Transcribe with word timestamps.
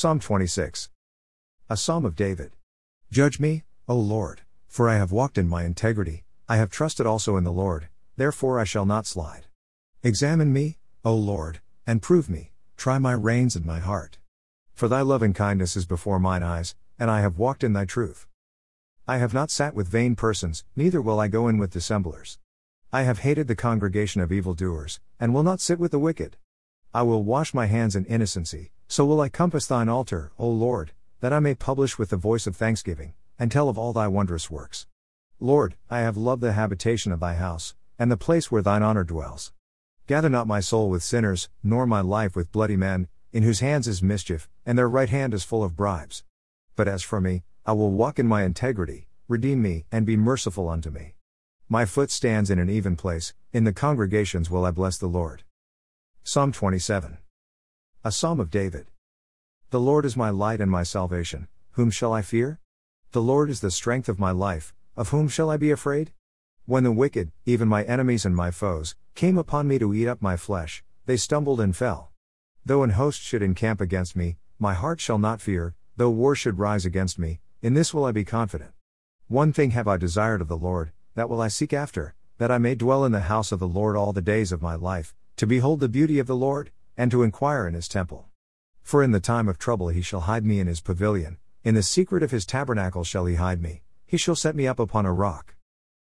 Psalm 0.00 0.20
26. 0.20 0.90
A 1.68 1.76
Psalm 1.76 2.04
of 2.04 2.14
David. 2.14 2.52
Judge 3.10 3.40
me, 3.40 3.64
O 3.88 3.96
Lord, 3.96 4.42
for 4.68 4.88
I 4.88 4.94
have 4.94 5.10
walked 5.10 5.36
in 5.36 5.48
my 5.48 5.64
integrity, 5.64 6.22
I 6.48 6.58
have 6.58 6.70
trusted 6.70 7.04
also 7.04 7.36
in 7.36 7.42
the 7.42 7.50
Lord, 7.50 7.88
therefore 8.16 8.60
I 8.60 8.62
shall 8.62 8.86
not 8.86 9.06
slide. 9.06 9.46
Examine 10.04 10.52
me, 10.52 10.78
O 11.04 11.16
Lord, 11.16 11.58
and 11.84 12.00
prove 12.00 12.30
me, 12.30 12.52
try 12.76 13.00
my 13.00 13.10
reins 13.10 13.56
and 13.56 13.66
my 13.66 13.80
heart. 13.80 14.18
For 14.72 14.86
thy 14.86 15.00
loving 15.00 15.32
kindness 15.32 15.74
is 15.74 15.84
before 15.84 16.20
mine 16.20 16.44
eyes, 16.44 16.76
and 16.96 17.10
I 17.10 17.20
have 17.22 17.36
walked 17.36 17.64
in 17.64 17.72
thy 17.72 17.84
truth. 17.84 18.28
I 19.08 19.18
have 19.18 19.34
not 19.34 19.50
sat 19.50 19.74
with 19.74 19.88
vain 19.88 20.14
persons, 20.14 20.62
neither 20.76 21.02
will 21.02 21.18
I 21.18 21.26
go 21.26 21.48
in 21.48 21.58
with 21.58 21.72
dissemblers. 21.72 22.38
I 22.92 23.02
have 23.02 23.18
hated 23.26 23.48
the 23.48 23.56
congregation 23.56 24.20
of 24.20 24.30
evildoers, 24.30 25.00
and 25.18 25.34
will 25.34 25.42
not 25.42 25.60
sit 25.60 25.80
with 25.80 25.90
the 25.90 25.98
wicked. 25.98 26.36
I 26.94 27.02
will 27.02 27.24
wash 27.24 27.52
my 27.52 27.66
hands 27.66 27.96
in 27.96 28.04
innocency, 28.04 28.70
so 28.90 29.04
will 29.04 29.20
I 29.20 29.28
compass 29.28 29.66
thine 29.66 29.90
altar, 29.90 30.32
O 30.38 30.48
Lord, 30.48 30.92
that 31.20 31.32
I 31.32 31.40
may 31.40 31.54
publish 31.54 31.98
with 31.98 32.08
the 32.08 32.16
voice 32.16 32.46
of 32.46 32.56
thanksgiving, 32.56 33.12
and 33.38 33.52
tell 33.52 33.68
of 33.68 33.76
all 33.76 33.92
thy 33.92 34.08
wondrous 34.08 34.50
works. 34.50 34.86
Lord, 35.38 35.76
I 35.90 36.00
have 36.00 36.16
loved 36.16 36.40
the 36.40 36.54
habitation 36.54 37.12
of 37.12 37.20
thy 37.20 37.34
house, 37.34 37.74
and 37.98 38.10
the 38.10 38.16
place 38.16 38.50
where 38.50 38.62
thine 38.62 38.82
honor 38.82 39.04
dwells. 39.04 39.52
Gather 40.06 40.30
not 40.30 40.46
my 40.46 40.60
soul 40.60 40.88
with 40.88 41.02
sinners, 41.02 41.50
nor 41.62 41.86
my 41.86 42.00
life 42.00 42.34
with 42.34 42.50
bloody 42.50 42.76
men, 42.76 43.08
in 43.30 43.42
whose 43.42 43.60
hands 43.60 43.86
is 43.86 44.02
mischief, 44.02 44.48
and 44.64 44.78
their 44.78 44.88
right 44.88 45.10
hand 45.10 45.34
is 45.34 45.44
full 45.44 45.62
of 45.62 45.76
bribes. 45.76 46.24
But 46.74 46.88
as 46.88 47.02
for 47.02 47.20
me, 47.20 47.42
I 47.66 47.72
will 47.72 47.90
walk 47.90 48.18
in 48.18 48.26
my 48.26 48.42
integrity, 48.42 49.08
redeem 49.28 49.60
me, 49.60 49.84
and 49.92 50.06
be 50.06 50.16
merciful 50.16 50.66
unto 50.66 50.88
me. 50.88 51.14
My 51.68 51.84
foot 51.84 52.10
stands 52.10 52.48
in 52.48 52.58
an 52.58 52.70
even 52.70 52.96
place, 52.96 53.34
in 53.52 53.64
the 53.64 53.74
congregations 53.74 54.50
will 54.50 54.64
I 54.64 54.70
bless 54.70 54.96
the 54.96 55.08
Lord. 55.08 55.42
Psalm 56.24 56.52
27. 56.52 57.18
A 58.04 58.12
Psalm 58.12 58.38
of 58.38 58.48
David. 58.48 58.86
The 59.70 59.80
Lord 59.80 60.04
is 60.04 60.16
my 60.16 60.30
light 60.30 60.60
and 60.60 60.70
my 60.70 60.84
salvation, 60.84 61.48
whom 61.72 61.90
shall 61.90 62.12
I 62.12 62.22
fear? 62.22 62.60
The 63.10 63.20
Lord 63.20 63.50
is 63.50 63.58
the 63.60 63.72
strength 63.72 64.08
of 64.08 64.20
my 64.20 64.30
life, 64.30 64.72
of 64.96 65.08
whom 65.08 65.26
shall 65.26 65.50
I 65.50 65.56
be 65.56 65.72
afraid? 65.72 66.12
When 66.64 66.84
the 66.84 66.92
wicked, 66.92 67.32
even 67.44 67.66
my 67.66 67.82
enemies 67.82 68.24
and 68.24 68.36
my 68.36 68.52
foes, 68.52 68.94
came 69.16 69.36
upon 69.36 69.66
me 69.66 69.80
to 69.80 69.92
eat 69.92 70.06
up 70.06 70.22
my 70.22 70.36
flesh, 70.36 70.84
they 71.06 71.16
stumbled 71.16 71.60
and 71.60 71.74
fell. 71.74 72.12
Though 72.64 72.84
an 72.84 72.90
host 72.90 73.20
should 73.20 73.42
encamp 73.42 73.80
against 73.80 74.14
me, 74.14 74.36
my 74.60 74.74
heart 74.74 75.00
shall 75.00 75.18
not 75.18 75.40
fear, 75.40 75.74
though 75.96 76.08
war 76.08 76.36
should 76.36 76.60
rise 76.60 76.86
against 76.86 77.18
me, 77.18 77.40
in 77.62 77.74
this 77.74 77.92
will 77.92 78.04
I 78.04 78.12
be 78.12 78.24
confident. 78.24 78.70
One 79.26 79.52
thing 79.52 79.72
have 79.72 79.88
I 79.88 79.96
desired 79.96 80.40
of 80.40 80.46
the 80.46 80.56
Lord, 80.56 80.92
that 81.16 81.28
will 81.28 81.40
I 81.40 81.48
seek 81.48 81.72
after, 81.72 82.14
that 82.38 82.52
I 82.52 82.58
may 82.58 82.76
dwell 82.76 83.04
in 83.04 83.10
the 83.10 83.22
house 83.22 83.50
of 83.50 83.58
the 83.58 83.66
Lord 83.66 83.96
all 83.96 84.12
the 84.12 84.22
days 84.22 84.52
of 84.52 84.62
my 84.62 84.76
life, 84.76 85.16
to 85.38 85.48
behold 85.48 85.80
the 85.80 85.88
beauty 85.88 86.20
of 86.20 86.28
the 86.28 86.36
Lord, 86.36 86.70
and 86.98 87.10
to 87.10 87.22
inquire 87.22 87.66
in 87.66 87.72
his 87.72 87.88
temple. 87.88 88.26
For 88.82 89.02
in 89.02 89.12
the 89.12 89.20
time 89.20 89.48
of 89.48 89.56
trouble 89.56 89.88
he 89.88 90.02
shall 90.02 90.20
hide 90.20 90.44
me 90.44 90.60
in 90.60 90.66
his 90.66 90.82
pavilion, 90.82 91.38
in 91.62 91.74
the 91.74 91.82
secret 91.82 92.22
of 92.22 92.32
his 92.32 92.44
tabernacle 92.44 93.04
shall 93.04 93.24
he 93.24 93.36
hide 93.36 93.62
me, 93.62 93.82
he 94.04 94.16
shall 94.16 94.34
set 94.34 94.56
me 94.56 94.66
up 94.66 94.78
upon 94.78 95.06
a 95.06 95.12
rock. 95.12 95.54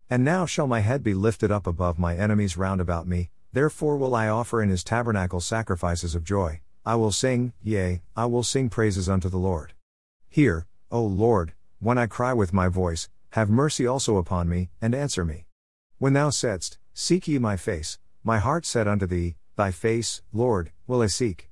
And 0.10 0.26
now 0.26 0.46
shall 0.46 0.68
my 0.68 0.80
head 0.80 1.04
be 1.04 1.14
lifted 1.14 1.52
up 1.52 1.68
above 1.68 2.00
my 2.00 2.18
enemies 2.18 2.58
round 2.58 2.82
about 2.82 3.08
me, 3.08 3.30
therefore 3.54 3.98
will 3.98 4.16
I 4.16 4.28
offer 4.28 4.62
in 4.62 4.70
his 4.70 4.84
tabernacle 4.84 5.40
sacrifices 5.40 6.16
of 6.16 6.24
joy, 6.24 6.62
I 6.86 6.96
will 6.96 7.12
sing, 7.12 7.54
yea, 7.62 8.02
I 8.16 8.26
will 8.26 8.44
sing 8.44 8.70
praises 8.70 9.08
unto 9.08 9.30
the 9.30 9.38
Lord. 9.38 9.74
Hear, 10.30 10.66
O 10.90 11.04
Lord, 11.04 11.54
when 11.80 11.98
I 11.98 12.08
cry 12.08 12.34
with 12.34 12.54
my 12.54 12.70
voice, 12.70 13.10
have 13.32 13.50
mercy 13.50 13.86
also 13.86 14.18
upon 14.18 14.50
me, 14.50 14.70
and 14.82 14.96
answer 14.96 15.24
me. 15.24 15.46
When 16.00 16.14
thou 16.14 16.30
saidst, 16.32 16.78
Seek 16.94 17.28
ye 17.28 17.38
my 17.38 17.58
face, 17.58 18.00
my 18.24 18.40
heart 18.40 18.66
said 18.66 18.88
unto 18.88 19.06
thee, 19.06 19.36
Thy 19.58 19.72
face, 19.72 20.22
Lord, 20.32 20.72
will 20.86 21.02
I 21.02 21.08
seek. 21.08 21.50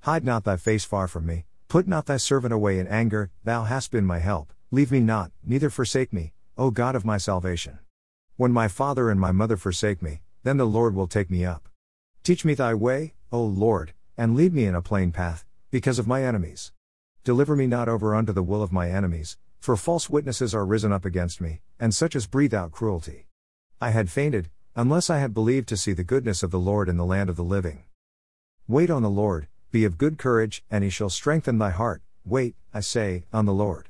Hide 0.00 0.24
not 0.24 0.42
thy 0.42 0.56
face 0.56 0.84
far 0.84 1.06
from 1.06 1.24
me, 1.24 1.44
put 1.68 1.86
not 1.86 2.06
thy 2.06 2.16
servant 2.16 2.52
away 2.52 2.80
in 2.80 2.88
anger, 2.88 3.30
thou 3.44 3.62
hast 3.62 3.92
been 3.92 4.04
my 4.04 4.18
help, 4.18 4.52
leave 4.72 4.90
me 4.90 4.98
not, 4.98 5.30
neither 5.44 5.70
forsake 5.70 6.12
me, 6.12 6.32
O 6.58 6.72
God 6.72 6.96
of 6.96 7.04
my 7.04 7.16
salvation. 7.16 7.78
When 8.36 8.50
my 8.50 8.66
father 8.66 9.08
and 9.08 9.20
my 9.20 9.30
mother 9.30 9.56
forsake 9.56 10.02
me, 10.02 10.22
then 10.42 10.56
the 10.56 10.64
Lord 10.64 10.96
will 10.96 11.06
take 11.06 11.30
me 11.30 11.44
up. 11.44 11.68
Teach 12.24 12.44
me 12.44 12.54
thy 12.54 12.74
way, 12.74 13.14
O 13.30 13.44
Lord, 13.44 13.94
and 14.18 14.34
lead 14.34 14.52
me 14.52 14.64
in 14.64 14.74
a 14.74 14.82
plain 14.82 15.12
path, 15.12 15.44
because 15.70 16.00
of 16.00 16.08
my 16.08 16.24
enemies. 16.24 16.72
Deliver 17.22 17.54
me 17.54 17.68
not 17.68 17.88
over 17.88 18.16
unto 18.16 18.32
the 18.32 18.42
will 18.42 18.64
of 18.64 18.72
my 18.72 18.90
enemies, 18.90 19.38
for 19.60 19.76
false 19.76 20.10
witnesses 20.10 20.56
are 20.56 20.66
risen 20.66 20.92
up 20.92 21.04
against 21.04 21.40
me, 21.40 21.60
and 21.78 21.94
such 21.94 22.16
as 22.16 22.26
breathe 22.26 22.52
out 22.52 22.72
cruelty. 22.72 23.28
I 23.80 23.90
had 23.90 24.10
fainted, 24.10 24.50
unless 24.76 25.08
I 25.08 25.18
had 25.18 25.32
believed 25.32 25.68
to 25.68 25.76
see 25.76 25.92
the 25.92 26.02
goodness 26.02 26.42
of 26.42 26.50
the 26.50 26.58
Lord 26.58 26.88
in 26.88 26.96
the 26.96 27.04
land 27.04 27.30
of 27.30 27.36
the 27.36 27.44
living. 27.44 27.84
Wait 28.66 28.90
on 28.90 29.02
the 29.02 29.10
Lord, 29.10 29.46
be 29.70 29.84
of 29.84 29.98
good 29.98 30.18
courage, 30.18 30.64
and 30.68 30.82
he 30.82 30.90
shall 30.90 31.10
strengthen 31.10 31.58
thy 31.58 31.70
heart. 31.70 32.02
Wait, 32.24 32.56
I 32.72 32.80
say, 32.80 33.24
on 33.32 33.44
the 33.44 33.52
Lord. 33.52 33.88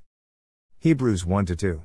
Hebrews 0.80 1.24
1 1.24 1.46
2. 1.46 1.82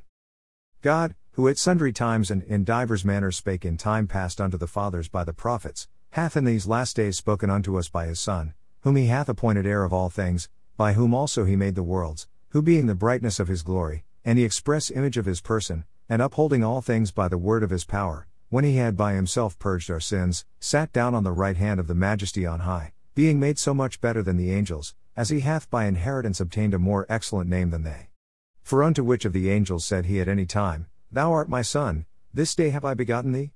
God, 0.82 1.16
who 1.32 1.48
at 1.48 1.58
sundry 1.58 1.94
times 1.94 2.30
and 2.30 2.44
in 2.44 2.66
divers 2.66 3.06
manners 3.06 3.38
spake 3.38 3.64
in 3.64 3.78
time 3.78 4.06
past 4.08 4.42
unto 4.42 4.58
the 4.58 4.68
fathers 4.68 5.08
by 5.08 5.24
the 5.24 5.31
prophets, 5.31 5.88
hath 6.12 6.36
in 6.36 6.44
these 6.44 6.68
last 6.68 6.96
days 6.96 7.18
spoken 7.18 7.50
unto 7.50 7.78
us 7.78 7.88
by 7.88 8.06
his 8.06 8.20
Son, 8.20 8.54
whom 8.81 8.98
he 8.98 9.06
hath 9.06 9.30
appointed 9.30 9.66
heir 9.66 9.84
of 9.86 9.94
all 9.94 10.10
things, 10.10 10.50
by 10.76 10.94
whom 10.94 11.14
also 11.14 11.46
he 11.46 11.56
made 11.56 11.76
the 11.76 11.84
worlds, 11.84 12.28
who 12.50 12.62
being 12.62 12.88
the 12.88 12.96
brightness 12.96 13.40
of 13.40 13.48
his 13.48 13.62
glory, 13.62 14.04
and 14.26 14.38
the 14.38 14.44
express 14.44 14.92
image 14.92 15.18
of 15.18 15.26
his 15.26 15.40
person, 15.40 15.86
and 16.10 16.22
upholding 16.22 16.64
all 16.64 16.81
things 16.81 17.12
by 17.12 17.28
the 17.28 17.38
word 17.38 17.64
of 17.64 17.70
his 17.70 17.86
power, 17.86 18.28
when 18.50 18.64
he 18.64 18.78
had 18.78 18.98
by 18.98 19.14
himself 19.14 19.58
purged 19.60 19.92
our 19.92 20.00
sins, 20.00 20.44
sat 20.60 20.92
down 20.92 21.14
on 21.14 21.24
the 21.24 21.32
right 21.32 21.58
hand 21.58 21.80
of 21.80 21.86
the 21.88 21.96
Majesty 21.96 22.46
on 22.46 22.62
high, 22.62 22.94
being 23.14 23.40
made 23.40 23.60
so 23.60 23.74
much 23.74 24.02
better 24.02 24.24
than 24.24 24.38
the 24.38 24.52
angels, 24.52 24.96
as 25.16 25.30
he 25.30 25.42
hath 25.42 25.70
by 25.70 25.86
inheritance 25.86 26.40
obtained 26.40 26.74
a 26.74 26.80
more 26.80 27.06
excellent 27.10 27.50
name 27.50 27.70
than 27.70 27.84
they. 27.84 28.10
For 28.64 28.84
unto 28.84 29.04
which 29.04 29.24
of 29.24 29.34
the 29.34 29.50
angels 29.52 29.86
said 29.86 30.06
he 30.06 30.20
at 30.20 30.28
any 30.28 30.46
time, 30.46 30.88
Thou 31.12 31.32
art 31.32 31.50
my 31.50 31.62
son, 31.62 32.06
this 32.34 32.56
day 32.56 32.70
have 32.70 32.86
I 32.86 32.94
begotten 32.94 33.34
thee? 33.34 33.52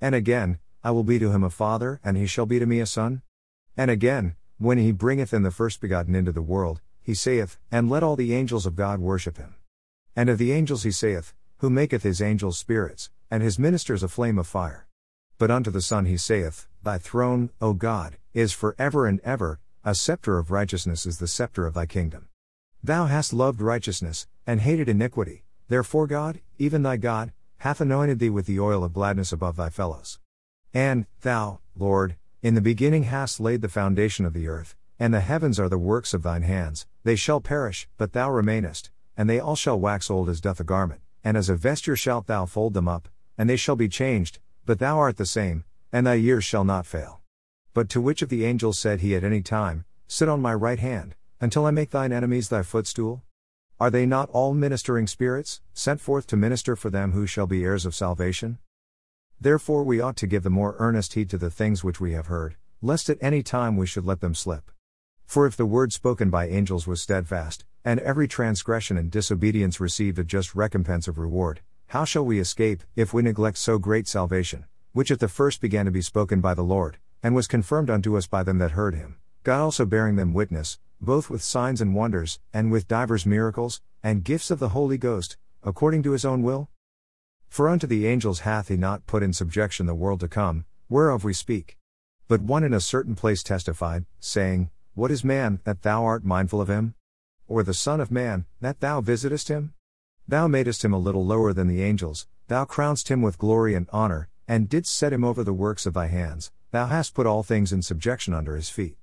And 0.00 0.14
again, 0.14 0.58
I 0.82 0.90
will 0.90 1.04
be 1.04 1.18
to 1.18 1.30
him 1.30 1.42
a 1.42 1.50
father, 1.50 2.00
and 2.04 2.16
he 2.16 2.26
shall 2.26 2.46
be 2.46 2.58
to 2.58 2.66
me 2.66 2.80
a 2.80 2.86
son? 2.86 3.22
And 3.76 3.90
again, 3.90 4.36
when 4.58 4.76
he 4.76 4.92
bringeth 4.92 5.32
in 5.32 5.42
the 5.42 5.50
first 5.50 5.80
begotten 5.80 6.14
into 6.14 6.32
the 6.32 6.42
world, 6.42 6.80
he 7.02 7.14
saith, 7.14 7.58
And 7.70 7.88
let 7.88 8.02
all 8.02 8.16
the 8.16 8.34
angels 8.34 8.66
of 8.66 8.76
God 8.76 9.00
worship 9.00 9.36
him. 9.36 9.54
And 10.14 10.28
of 10.28 10.38
the 10.38 10.52
angels 10.52 10.82
he 10.82 10.90
saith, 10.90 11.34
Who 11.58 11.70
maketh 11.70 12.02
his 12.02 12.20
angels 12.20 12.58
spirits, 12.58 13.10
and 13.30 13.42
his 13.42 13.58
ministers 13.58 14.02
a 14.02 14.08
flame 14.08 14.38
of 14.38 14.46
fire. 14.46 14.86
But 15.38 15.50
unto 15.50 15.70
the 15.70 15.80
Son 15.80 16.04
he 16.04 16.16
saith, 16.16 16.68
Thy 16.82 16.98
throne, 16.98 17.50
O 17.60 17.72
God, 17.72 18.18
is 18.32 18.52
for 18.52 18.76
ever 18.78 19.06
and 19.06 19.20
ever, 19.20 19.58
a 19.84 19.94
scepter 19.94 20.38
of 20.38 20.50
righteousness 20.50 21.06
is 21.06 21.18
the 21.18 21.26
scepter 21.26 21.66
of 21.66 21.74
thy 21.74 21.86
kingdom. 21.86 22.28
Thou 22.82 23.06
hast 23.06 23.32
loved 23.32 23.60
righteousness, 23.60 24.26
and 24.46 24.60
hated 24.60 24.88
iniquity, 24.88 25.44
therefore 25.68 26.06
God, 26.06 26.40
even 26.58 26.82
thy 26.82 26.96
God, 26.96 27.32
hath 27.58 27.80
anointed 27.80 28.18
thee 28.18 28.30
with 28.30 28.46
the 28.46 28.60
oil 28.60 28.84
of 28.84 28.92
gladness 28.92 29.32
above 29.32 29.56
thy 29.56 29.70
fellows. 29.70 30.18
And, 30.72 31.06
thou, 31.22 31.60
Lord, 31.76 32.16
in 32.42 32.54
the 32.54 32.60
beginning 32.60 33.04
hast 33.04 33.40
laid 33.40 33.62
the 33.62 33.68
foundation 33.68 34.26
of 34.26 34.34
the 34.34 34.48
earth, 34.48 34.76
and 34.98 35.14
the 35.14 35.20
heavens 35.20 35.58
are 35.58 35.68
the 35.68 35.78
works 35.78 36.12
of 36.12 36.22
thine 36.22 36.42
hands, 36.42 36.86
they 37.04 37.16
shall 37.16 37.40
perish, 37.40 37.88
but 37.96 38.12
thou 38.12 38.30
remainest, 38.30 38.90
and 39.16 39.28
they 39.28 39.40
all 39.40 39.56
shall 39.56 39.80
wax 39.80 40.10
old 40.10 40.28
as 40.28 40.40
doth 40.40 40.60
a 40.60 40.64
garment, 40.64 41.00
and 41.24 41.36
as 41.36 41.48
a 41.48 41.56
vesture 41.56 41.96
shalt 41.96 42.26
thou 42.26 42.44
fold 42.44 42.74
them 42.74 42.86
up, 42.86 43.08
and 43.36 43.48
they 43.48 43.56
shall 43.56 43.76
be 43.76 43.88
changed, 43.88 44.38
but 44.64 44.78
thou 44.78 44.98
art 44.98 45.16
the 45.16 45.26
same, 45.26 45.64
and 45.92 46.06
thy 46.06 46.14
years 46.14 46.44
shall 46.44 46.64
not 46.64 46.86
fail. 46.86 47.20
But 47.72 47.88
to 47.90 48.00
which 48.00 48.22
of 48.22 48.28
the 48.28 48.44
angels 48.44 48.78
said 48.78 49.00
he 49.00 49.16
at 49.16 49.24
any 49.24 49.42
time, 49.42 49.84
Sit 50.06 50.28
on 50.28 50.40
my 50.40 50.54
right 50.54 50.78
hand, 50.78 51.16
until 51.40 51.66
I 51.66 51.70
make 51.70 51.90
thine 51.90 52.12
enemies 52.12 52.48
thy 52.48 52.62
footstool? 52.62 53.22
Are 53.80 53.90
they 53.90 54.06
not 54.06 54.30
all 54.30 54.54
ministering 54.54 55.06
spirits, 55.06 55.60
sent 55.72 56.00
forth 56.00 56.26
to 56.28 56.36
minister 56.36 56.76
for 56.76 56.90
them 56.90 57.12
who 57.12 57.26
shall 57.26 57.46
be 57.46 57.64
heirs 57.64 57.84
of 57.84 57.94
salvation? 57.94 58.58
Therefore 59.40 59.82
we 59.82 60.00
ought 60.00 60.16
to 60.18 60.28
give 60.28 60.44
the 60.44 60.50
more 60.50 60.76
earnest 60.78 61.14
heed 61.14 61.28
to 61.30 61.38
the 61.38 61.50
things 61.50 61.82
which 61.82 62.00
we 62.00 62.12
have 62.12 62.28
heard, 62.28 62.56
lest 62.80 63.10
at 63.10 63.18
any 63.20 63.42
time 63.42 63.76
we 63.76 63.86
should 63.86 64.06
let 64.06 64.20
them 64.20 64.34
slip. 64.34 64.70
For 65.26 65.46
if 65.46 65.56
the 65.56 65.66
word 65.66 65.92
spoken 65.92 66.30
by 66.30 66.48
angels 66.48 66.86
was 66.86 67.02
steadfast, 67.02 67.64
and 67.84 67.98
every 68.00 68.28
transgression 68.28 68.96
and 68.96 69.10
disobedience 69.10 69.80
received 69.80 70.18
a 70.18 70.24
just 70.24 70.54
recompense 70.54 71.08
of 71.08 71.18
reward, 71.18 71.60
how 71.88 72.04
shall 72.04 72.24
we 72.24 72.38
escape, 72.38 72.82
if 72.96 73.14
we 73.14 73.22
neglect 73.22 73.58
so 73.58 73.78
great 73.78 74.08
salvation, 74.08 74.64
which 74.92 75.10
at 75.10 75.20
the 75.20 75.28
first 75.28 75.60
began 75.60 75.84
to 75.84 75.90
be 75.90 76.02
spoken 76.02 76.40
by 76.40 76.54
the 76.54 76.62
Lord, 76.62 76.98
and 77.22 77.34
was 77.34 77.46
confirmed 77.46 77.90
unto 77.90 78.16
us 78.16 78.26
by 78.26 78.42
them 78.42 78.58
that 78.58 78.72
heard 78.72 78.94
him, 78.94 79.16
God 79.42 79.60
also 79.60 79.84
bearing 79.84 80.16
them 80.16 80.32
witness, 80.32 80.78
both 81.00 81.30
with 81.30 81.42
signs 81.42 81.80
and 81.80 81.94
wonders, 81.94 82.40
and 82.52 82.72
with 82.72 82.88
divers 82.88 83.26
miracles, 83.26 83.80
and 84.02 84.24
gifts 84.24 84.50
of 84.50 84.58
the 84.58 84.70
Holy 84.70 84.98
Ghost, 84.98 85.36
according 85.62 86.02
to 86.02 86.12
his 86.12 86.24
own 86.24 86.42
will? 86.42 86.68
For 87.48 87.68
unto 87.68 87.86
the 87.86 88.06
angels 88.06 88.40
hath 88.40 88.68
he 88.68 88.76
not 88.76 89.06
put 89.06 89.22
in 89.22 89.32
subjection 89.32 89.86
the 89.86 89.94
world 89.94 90.20
to 90.20 90.28
come, 90.28 90.64
whereof 90.88 91.24
we 91.24 91.32
speak. 91.32 91.78
But 92.26 92.40
one 92.40 92.64
in 92.64 92.72
a 92.72 92.80
certain 92.80 93.14
place 93.14 93.42
testified, 93.42 94.06
saying, 94.18 94.70
What 94.94 95.10
is 95.10 95.24
man, 95.24 95.60
that 95.64 95.82
thou 95.82 96.04
art 96.04 96.24
mindful 96.24 96.60
of 96.60 96.68
him? 96.68 96.94
Or 97.46 97.62
the 97.62 97.74
Son 97.74 98.00
of 98.00 98.10
Man, 98.10 98.46
that 98.60 98.80
thou 98.80 99.00
visitest 99.00 99.48
him? 99.48 99.74
Thou 100.26 100.48
madest 100.48 100.84
him 100.84 100.94
a 100.94 100.98
little 100.98 101.24
lower 101.24 101.52
than 101.52 101.68
the 101.68 101.82
angels, 101.82 102.26
thou 102.48 102.64
crownedst 102.64 103.08
him 103.08 103.20
with 103.20 103.38
glory 103.38 103.74
and 103.74 103.88
honor, 103.92 104.28
and 104.48 104.68
didst 104.68 104.94
set 104.94 105.12
him 105.12 105.22
over 105.22 105.44
the 105.44 105.52
works 105.52 105.84
of 105.84 105.94
thy 105.94 106.06
hands, 106.06 106.50
thou 106.70 106.86
hast 106.86 107.14
put 107.14 107.26
all 107.26 107.42
things 107.42 107.72
in 107.72 107.82
subjection 107.82 108.32
under 108.32 108.56
his 108.56 108.70
feet. 108.70 108.96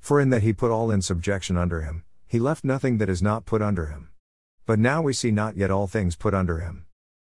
For 0.00 0.20
in 0.20 0.30
that 0.30 0.42
he 0.42 0.52
put 0.52 0.70
all 0.70 0.90
in 0.90 1.02
subjection 1.02 1.56
under 1.56 1.82
him, 1.82 2.04
he 2.26 2.38
left 2.38 2.64
nothing 2.64 2.98
that 2.98 3.10
is 3.10 3.22
not 3.22 3.44
put 3.44 3.60
under 3.60 3.86
him. 3.86 4.08
But 4.64 4.78
now 4.78 5.02
we 5.02 5.12
see 5.12 5.30
not 5.30 5.56
yet 5.56 5.70
all 5.70 5.86
things 5.86 6.16
put 6.16 6.32
under 6.32 6.60
him. 6.60 6.86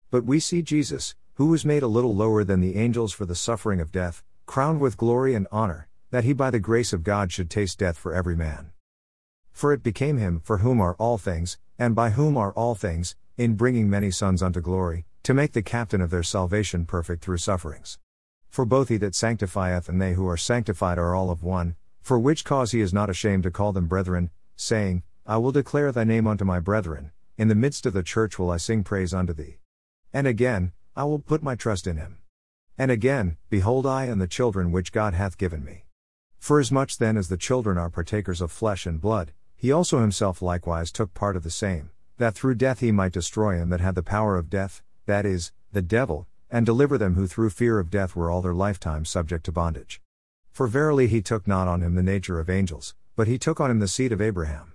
But 0.09 0.23
we 0.23 0.39
see 0.39 0.61
Jesus, 0.61 1.15
who 1.33 1.47
was 1.47 1.65
made 1.65 1.83
a 1.83 1.87
little 1.87 2.15
lower 2.15 2.43
than 2.43 2.61
the 2.61 2.77
angels 2.77 3.11
for 3.11 3.25
the 3.25 3.35
suffering 3.35 3.81
of 3.81 3.91
death, 3.91 4.23
crowned 4.45 4.79
with 4.79 4.97
glory 4.97 5.35
and 5.35 5.47
honor, 5.51 5.89
that 6.11 6.23
he 6.23 6.31
by 6.31 6.49
the 6.49 6.59
grace 6.59 6.93
of 6.93 7.03
God 7.03 7.31
should 7.31 7.49
taste 7.49 7.79
death 7.79 7.97
for 7.97 8.13
every 8.13 8.35
man. 8.35 8.71
For 9.51 9.73
it 9.73 9.83
became 9.83 10.17
him, 10.17 10.39
for 10.43 10.59
whom 10.59 10.79
are 10.79 10.95
all 10.95 11.17
things, 11.17 11.57
and 11.77 11.93
by 11.93 12.11
whom 12.11 12.37
are 12.37 12.53
all 12.53 12.75
things, 12.75 13.15
in 13.37 13.55
bringing 13.55 13.89
many 13.89 14.11
sons 14.11 14.43
unto 14.43 14.61
glory, 14.61 15.05
to 15.23 15.33
make 15.33 15.53
the 15.53 15.61
captain 15.61 16.01
of 16.01 16.09
their 16.09 16.23
salvation 16.23 16.85
perfect 16.85 17.23
through 17.23 17.37
sufferings. 17.37 17.97
For 18.49 18.65
both 18.65 18.89
he 18.89 18.97
that 18.97 19.15
sanctifieth 19.15 19.89
and 19.89 20.01
they 20.01 20.13
who 20.13 20.27
are 20.27 20.37
sanctified 20.37 20.99
are 20.99 21.15
all 21.15 21.31
of 21.31 21.41
one, 21.41 21.75
for 22.01 22.19
which 22.19 22.45
cause 22.45 22.71
he 22.71 22.81
is 22.81 22.93
not 22.93 23.09
ashamed 23.09 23.43
to 23.43 23.51
call 23.51 23.71
them 23.71 23.87
brethren, 23.87 24.29
saying, 24.55 25.03
I 25.25 25.37
will 25.37 25.51
declare 25.51 25.91
thy 25.91 26.03
name 26.03 26.27
unto 26.27 26.45
my 26.45 26.59
brethren, 26.59 27.11
in 27.37 27.47
the 27.47 27.55
midst 27.55 27.85
of 27.85 27.93
the 27.93 28.03
church 28.03 28.37
will 28.37 28.51
I 28.51 28.57
sing 28.57 28.83
praise 28.83 29.13
unto 29.13 29.33
thee. 29.33 29.57
And 30.11 30.27
again, 30.27 30.73
I 30.95 31.05
will 31.05 31.19
put 31.19 31.41
my 31.41 31.55
trust 31.55 31.87
in 31.87 31.97
him. 31.97 32.19
And 32.77 32.91
again, 32.91 33.37
behold, 33.49 33.87
I 33.87 34.05
and 34.05 34.21
the 34.21 34.27
children 34.27 34.71
which 34.71 34.91
God 34.91 35.13
hath 35.13 35.37
given 35.37 35.63
me. 35.63 35.85
For 36.37 36.59
as 36.59 36.71
much 36.71 36.97
then 36.97 37.17
as 37.17 37.29
the 37.29 37.37
children 37.37 37.77
are 37.77 37.89
partakers 37.89 38.41
of 38.41 38.51
flesh 38.51 38.85
and 38.85 38.99
blood, 38.99 39.31
he 39.55 39.71
also 39.71 40.01
himself 40.01 40.41
likewise 40.41 40.91
took 40.91 41.13
part 41.13 41.37
of 41.37 41.43
the 41.43 41.49
same, 41.49 41.91
that 42.17 42.35
through 42.35 42.55
death 42.55 42.79
he 42.79 42.91
might 42.91 43.11
destroy 43.11 43.57
him 43.57 43.69
that 43.69 43.81
had 43.81 43.95
the 43.95 44.03
power 44.03 44.37
of 44.37 44.49
death, 44.49 44.81
that 45.05 45.25
is, 45.25 45.51
the 45.71 45.81
devil, 45.81 46.27
and 46.49 46.65
deliver 46.65 46.97
them 46.97 47.15
who 47.15 47.27
through 47.27 47.49
fear 47.49 47.79
of 47.79 47.89
death 47.89 48.15
were 48.15 48.29
all 48.29 48.41
their 48.41 48.53
lifetime 48.53 49.05
subject 49.05 49.43
to 49.45 49.51
bondage. 49.51 50.01
For 50.51 50.67
verily 50.67 51.07
he 51.07 51.21
took 51.21 51.47
not 51.47 51.67
on 51.67 51.81
him 51.81 51.95
the 51.95 52.03
nature 52.03 52.39
of 52.39 52.49
angels, 52.49 52.93
but 53.15 53.27
he 53.27 53.39
took 53.39 53.59
on 53.59 53.71
him 53.71 53.79
the 53.79 53.87
seed 53.87 54.11
of 54.11 54.21
Abraham. 54.21 54.73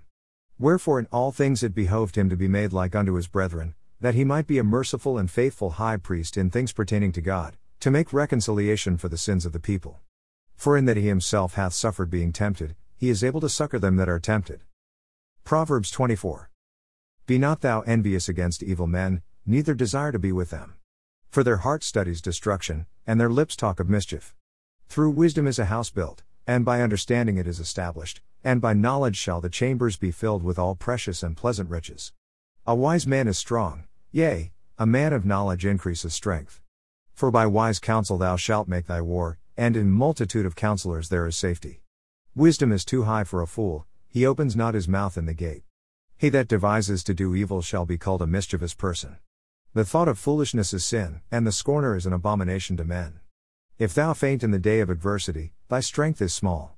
Wherefore 0.57 0.99
in 0.99 1.07
all 1.11 1.31
things 1.31 1.63
it 1.63 1.73
behoved 1.73 2.17
him 2.17 2.29
to 2.29 2.35
be 2.35 2.49
made 2.49 2.73
like 2.73 2.95
unto 2.95 3.13
his 3.13 3.27
brethren, 3.27 3.75
that 4.01 4.15
he 4.15 4.25
might 4.25 4.45
be 4.45 4.57
a 4.57 4.63
merciful 4.63 5.17
and 5.17 5.31
faithful 5.31 5.71
high 5.71 5.97
priest 5.97 6.35
in 6.35 6.49
things 6.49 6.73
pertaining 6.73 7.13
to 7.13 7.21
God, 7.21 7.55
to 7.79 7.89
make 7.89 8.11
reconciliation 8.11 8.97
for 8.97 9.07
the 9.07 9.17
sins 9.17 9.45
of 9.45 9.53
the 9.53 9.59
people. 9.59 9.99
For 10.55 10.75
in 10.75 10.83
that 10.83 10.97
he 10.97 11.07
himself 11.07 11.53
hath 11.53 11.71
suffered 11.71 12.09
being 12.09 12.33
tempted, 12.33 12.75
he 12.97 13.09
is 13.09 13.23
able 13.23 13.39
to 13.39 13.47
succor 13.47 13.79
them 13.79 13.95
that 13.95 14.09
are 14.09 14.19
tempted. 14.19 14.59
Proverbs 15.45 15.89
24. 15.91 16.48
Be 17.29 17.37
not 17.37 17.61
thou 17.61 17.81
envious 17.81 18.27
against 18.27 18.63
evil 18.63 18.87
men, 18.87 19.21
neither 19.45 19.75
desire 19.75 20.11
to 20.11 20.17
be 20.17 20.31
with 20.31 20.49
them. 20.49 20.73
For 21.29 21.43
their 21.43 21.57
heart 21.57 21.83
studies 21.83 22.23
destruction, 22.23 22.87
and 23.05 23.21
their 23.21 23.29
lips 23.29 23.55
talk 23.55 23.79
of 23.79 23.87
mischief. 23.87 24.33
Through 24.87 25.11
wisdom 25.11 25.45
is 25.45 25.59
a 25.59 25.65
house 25.65 25.91
built, 25.91 26.23
and 26.47 26.65
by 26.65 26.81
understanding 26.81 27.37
it 27.37 27.45
is 27.45 27.59
established, 27.59 28.21
and 28.43 28.59
by 28.59 28.73
knowledge 28.73 29.15
shall 29.15 29.41
the 29.41 29.49
chambers 29.51 29.95
be 29.95 30.09
filled 30.09 30.41
with 30.41 30.57
all 30.57 30.73
precious 30.73 31.21
and 31.21 31.37
pleasant 31.37 31.69
riches. 31.69 32.13
A 32.65 32.73
wise 32.73 33.05
man 33.05 33.27
is 33.27 33.37
strong, 33.37 33.83
yea, 34.11 34.51
a 34.79 34.87
man 34.87 35.13
of 35.13 35.23
knowledge 35.23 35.67
increases 35.67 36.15
strength. 36.15 36.59
For 37.13 37.29
by 37.29 37.45
wise 37.45 37.77
counsel 37.77 38.17
thou 38.17 38.37
shalt 38.37 38.67
make 38.67 38.87
thy 38.87 39.01
war, 39.01 39.37
and 39.55 39.77
in 39.77 39.91
multitude 39.91 40.47
of 40.47 40.55
counselors 40.55 41.09
there 41.09 41.27
is 41.27 41.35
safety. 41.35 41.83
Wisdom 42.33 42.71
is 42.71 42.83
too 42.83 43.03
high 43.03 43.23
for 43.23 43.43
a 43.43 43.45
fool, 43.45 43.85
he 44.07 44.25
opens 44.25 44.55
not 44.55 44.73
his 44.73 44.87
mouth 44.87 45.15
in 45.15 45.27
the 45.27 45.35
gate. 45.35 45.61
He 46.19 46.27
that 46.27 46.49
devises 46.49 47.01
to 47.05 47.13
do 47.13 47.33
evil 47.33 47.61
shall 47.61 47.85
be 47.85 47.97
called 47.97 48.21
a 48.21 48.27
mischievous 48.27 48.73
person. 48.73 49.19
The 49.73 49.85
thought 49.85 50.09
of 50.09 50.19
foolishness 50.19 50.73
is 50.73 50.83
sin, 50.83 51.21
and 51.31 51.47
the 51.47 51.53
scorner 51.53 51.95
is 51.95 52.05
an 52.05 52.11
abomination 52.11 52.75
to 52.75 52.83
men. 52.83 53.21
If 53.77 53.93
thou 53.93 54.11
faint 54.13 54.43
in 54.43 54.51
the 54.51 54.59
day 54.59 54.81
of 54.81 54.89
adversity, 54.89 55.53
thy 55.69 55.79
strength 55.79 56.21
is 56.21 56.33
small. 56.33 56.75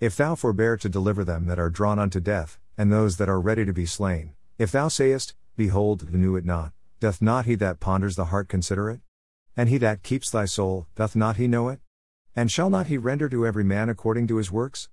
If 0.00 0.16
thou 0.16 0.34
forbear 0.34 0.76
to 0.78 0.88
deliver 0.88 1.22
them 1.22 1.46
that 1.46 1.60
are 1.60 1.70
drawn 1.70 2.00
unto 2.00 2.18
death, 2.18 2.58
and 2.76 2.90
those 2.90 3.16
that 3.18 3.28
are 3.28 3.40
ready 3.40 3.64
to 3.64 3.72
be 3.72 3.86
slain, 3.86 4.32
if 4.58 4.72
thou 4.72 4.88
sayest, 4.88 5.36
Behold, 5.56 6.12
knew 6.12 6.34
it 6.34 6.44
not, 6.44 6.72
doth 6.98 7.22
not 7.22 7.46
he 7.46 7.54
that 7.54 7.78
ponders 7.78 8.16
the 8.16 8.24
heart 8.24 8.48
consider 8.48 8.90
it? 8.90 8.98
And 9.56 9.68
he 9.68 9.78
that 9.78 10.02
keeps 10.02 10.30
thy 10.30 10.46
soul, 10.46 10.88
doth 10.96 11.14
not 11.14 11.36
he 11.36 11.46
know 11.46 11.68
it? 11.68 11.78
And 12.34 12.50
shall 12.50 12.70
not 12.70 12.88
he 12.88 12.98
render 12.98 13.28
to 13.28 13.46
every 13.46 13.62
man 13.62 13.88
according 13.88 14.26
to 14.26 14.38
his 14.38 14.50
works? 14.50 14.88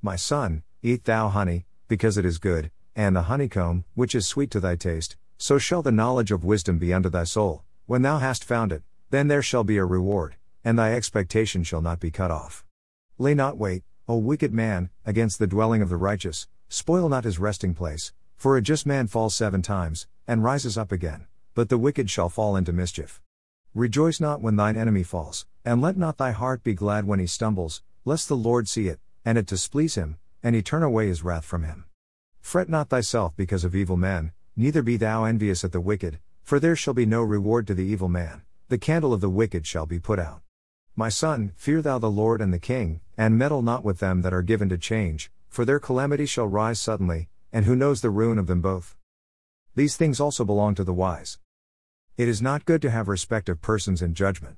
My 0.00 0.14
son, 0.14 0.62
Eat 0.84 1.02
thou 1.02 1.30
honey, 1.30 1.66
because 1.88 2.16
it 2.16 2.24
is 2.24 2.38
good, 2.38 2.70
and 2.94 3.14
the 3.14 3.22
honeycomb, 3.22 3.84
which 3.94 4.14
is 4.14 4.26
sweet 4.26 4.50
to 4.50 4.60
thy 4.60 4.76
taste, 4.76 5.16
so 5.38 5.58
shall 5.58 5.82
the 5.82 5.92
knowledge 5.92 6.30
of 6.30 6.44
wisdom 6.44 6.78
be 6.78 6.92
unto 6.92 7.08
thy 7.08 7.24
soul. 7.24 7.62
When 7.86 8.02
thou 8.02 8.18
hast 8.18 8.44
found 8.44 8.72
it, 8.72 8.82
then 9.10 9.28
there 9.28 9.42
shall 9.42 9.64
be 9.64 9.76
a 9.76 9.84
reward, 9.84 10.36
and 10.64 10.78
thy 10.78 10.94
expectation 10.94 11.64
shall 11.64 11.80
not 11.80 12.00
be 12.00 12.10
cut 12.10 12.30
off. 12.30 12.64
Lay 13.18 13.34
not 13.34 13.56
wait, 13.56 13.82
O 14.08 14.16
wicked 14.16 14.52
man, 14.52 14.90
against 15.04 15.38
the 15.38 15.46
dwelling 15.46 15.82
of 15.82 15.88
the 15.88 15.96
righteous, 15.96 16.48
spoil 16.68 17.08
not 17.08 17.24
his 17.24 17.38
resting 17.38 17.74
place, 17.74 18.12
for 18.36 18.56
a 18.56 18.62
just 18.62 18.86
man 18.86 19.06
falls 19.06 19.34
seven 19.34 19.62
times, 19.62 20.06
and 20.26 20.42
rises 20.42 20.78
up 20.78 20.92
again, 20.92 21.26
but 21.54 21.68
the 21.68 21.78
wicked 21.78 22.10
shall 22.10 22.28
fall 22.28 22.56
into 22.56 22.72
mischief. 22.72 23.20
Rejoice 23.74 24.20
not 24.20 24.40
when 24.40 24.56
thine 24.56 24.76
enemy 24.76 25.02
falls, 25.02 25.46
and 25.64 25.80
let 25.80 25.96
not 25.96 26.18
thy 26.18 26.30
heart 26.30 26.62
be 26.62 26.74
glad 26.74 27.06
when 27.06 27.18
he 27.18 27.26
stumbles, 27.26 27.82
lest 28.04 28.28
the 28.28 28.36
Lord 28.36 28.68
see 28.68 28.88
it, 28.88 28.98
and 29.24 29.36
it 29.36 29.46
displease 29.46 29.94
him, 29.94 30.16
and 30.42 30.54
he 30.54 30.62
turn 30.62 30.82
away 30.82 31.06
his 31.08 31.22
wrath 31.22 31.44
from 31.44 31.64
him. 31.64 31.84
Fret 32.40 32.68
not 32.68 32.88
thyself 32.88 33.36
because 33.36 33.64
of 33.64 33.74
evil 33.74 33.96
men, 33.96 34.32
neither 34.56 34.82
be 34.82 34.96
thou 34.96 35.24
envious 35.24 35.64
at 35.64 35.72
the 35.72 35.80
wicked, 35.80 36.18
for 36.42 36.58
there 36.58 36.74
shall 36.74 36.94
be 36.94 37.06
no 37.06 37.22
reward 37.22 37.66
to 37.66 37.74
the 37.74 37.84
evil 37.84 38.08
man, 38.08 38.42
the 38.68 38.78
candle 38.78 39.12
of 39.12 39.20
the 39.20 39.30
wicked 39.30 39.66
shall 39.66 39.86
be 39.86 40.00
put 40.00 40.18
out. 40.18 40.42
My 40.96 41.08
son, 41.08 41.52
fear 41.56 41.80
thou 41.80 41.98
the 41.98 42.10
Lord 42.10 42.40
and 42.40 42.52
the 42.52 42.58
king, 42.58 43.00
and 43.16 43.38
meddle 43.38 43.62
not 43.62 43.84
with 43.84 44.00
them 44.00 44.22
that 44.22 44.32
are 44.32 44.42
given 44.42 44.68
to 44.70 44.78
change, 44.78 45.30
for 45.48 45.64
their 45.64 45.78
calamity 45.78 46.26
shall 46.26 46.46
rise 46.46 46.80
suddenly, 46.80 47.28
and 47.52 47.64
who 47.64 47.76
knows 47.76 48.00
the 48.00 48.10
ruin 48.10 48.38
of 48.38 48.46
them 48.46 48.60
both? 48.60 48.96
These 49.74 49.96
things 49.96 50.20
also 50.20 50.44
belong 50.44 50.74
to 50.74 50.84
the 50.84 50.92
wise. 50.92 51.38
It 52.16 52.28
is 52.28 52.42
not 52.42 52.64
good 52.64 52.82
to 52.82 52.90
have 52.90 53.08
respect 53.08 53.48
of 53.48 53.62
persons 53.62 54.02
in 54.02 54.14
judgment. 54.14 54.56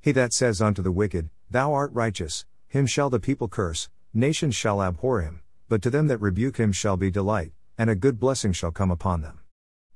He 0.00 0.12
that 0.12 0.32
says 0.32 0.62
unto 0.62 0.82
the 0.82 0.92
wicked, 0.92 1.30
Thou 1.50 1.72
art 1.72 1.92
righteous, 1.92 2.46
him 2.66 2.86
shall 2.86 3.10
the 3.10 3.20
people 3.20 3.48
curse, 3.48 3.88
Nations 4.12 4.54
shall 4.54 4.82
abhor 4.82 5.20
him, 5.20 5.42
but 5.68 5.82
to 5.82 5.90
them 5.90 6.06
that 6.06 6.18
rebuke 6.18 6.58
him 6.58 6.72
shall 6.72 6.96
be 6.96 7.10
delight, 7.10 7.52
and 7.76 7.90
a 7.90 7.94
good 7.94 8.20
blessing 8.20 8.52
shall 8.52 8.70
come 8.70 8.90
upon 8.90 9.20
them. 9.20 9.40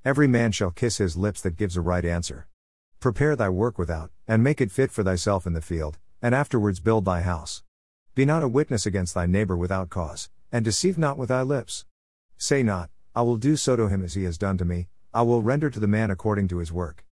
Every 0.04 0.26
man 0.26 0.52
shall 0.52 0.70
kiss 0.70 0.98
his 0.98 1.16
lips 1.16 1.40
that 1.42 1.56
gives 1.56 1.76
a 1.76 1.80
right 1.80 2.04
answer. 2.04 2.46
Prepare 2.98 3.36
thy 3.36 3.48
work 3.48 3.78
without, 3.78 4.10
and 4.26 4.42
make 4.42 4.60
it 4.60 4.70
fit 4.70 4.90
for 4.90 5.04
thyself 5.04 5.46
in 5.46 5.52
the 5.52 5.60
field, 5.60 5.98
and 6.20 6.34
afterwards 6.34 6.80
build 6.80 7.04
thy 7.04 7.22
house. 7.22 7.62
Be 8.14 8.24
not 8.24 8.42
a 8.42 8.48
witness 8.48 8.86
against 8.86 9.14
thy 9.14 9.26
neighbor 9.26 9.56
without 9.56 9.90
cause, 9.90 10.28
and 10.50 10.64
deceive 10.64 10.98
not 10.98 11.16
with 11.16 11.28
thy 11.28 11.42
lips. 11.42 11.84
Say 12.36 12.62
not, 12.62 12.90
I 13.14 13.22
will 13.22 13.36
do 13.36 13.56
so 13.56 13.76
to 13.76 13.88
him 13.88 14.02
as 14.02 14.14
he 14.14 14.24
has 14.24 14.38
done 14.38 14.58
to 14.58 14.64
me, 14.64 14.88
I 15.14 15.22
will 15.22 15.42
render 15.42 15.70
to 15.70 15.80
the 15.80 15.86
man 15.86 16.10
according 16.10 16.48
to 16.48 16.58
his 16.58 16.72
work. 16.72 17.04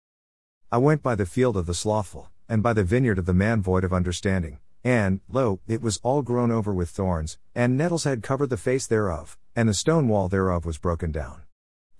I 0.70 0.78
went 0.78 1.02
by 1.02 1.14
the 1.14 1.26
field 1.26 1.56
of 1.56 1.66
the 1.66 1.74
slothful, 1.74 2.28
and 2.48 2.62
by 2.62 2.72
the 2.72 2.84
vineyard 2.84 3.18
of 3.18 3.26
the 3.26 3.34
man 3.34 3.62
void 3.62 3.84
of 3.84 3.92
understanding. 3.92 4.58
And, 4.84 5.20
lo, 5.28 5.60
it 5.66 5.82
was 5.82 5.98
all 6.02 6.22
grown 6.22 6.50
over 6.50 6.72
with 6.72 6.90
thorns, 6.90 7.38
and 7.54 7.76
nettles 7.76 8.04
had 8.04 8.22
covered 8.22 8.50
the 8.50 8.56
face 8.56 8.86
thereof, 8.86 9.36
and 9.56 9.68
the 9.68 9.74
stone 9.74 10.08
wall 10.08 10.28
thereof 10.28 10.64
was 10.64 10.78
broken 10.78 11.10
down. 11.10 11.42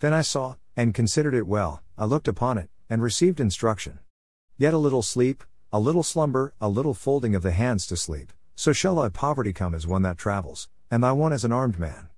Then 0.00 0.12
I 0.12 0.22
saw, 0.22 0.56
and 0.76 0.94
considered 0.94 1.34
it 1.34 1.46
well, 1.46 1.82
I 1.96 2.04
looked 2.04 2.28
upon 2.28 2.58
it, 2.58 2.70
and 2.88 3.02
received 3.02 3.40
instruction. 3.40 3.98
Yet 4.56 4.74
a 4.74 4.78
little 4.78 5.02
sleep, 5.02 5.44
a 5.72 5.80
little 5.80 6.02
slumber, 6.02 6.54
a 6.60 6.68
little 6.68 6.94
folding 6.94 7.34
of 7.34 7.42
the 7.42 7.50
hands 7.50 7.86
to 7.88 7.96
sleep, 7.96 8.32
so 8.54 8.72
shall 8.72 8.96
thy 8.96 9.08
poverty 9.08 9.52
come 9.52 9.74
as 9.74 9.86
one 9.86 10.02
that 10.02 10.18
travels, 10.18 10.68
and 10.90 11.02
thy 11.02 11.12
one 11.12 11.32
as 11.32 11.44
an 11.44 11.52
armed 11.52 11.78
man. 11.78 12.08